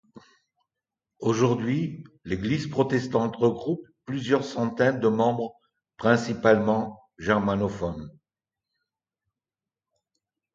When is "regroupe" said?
3.35-3.87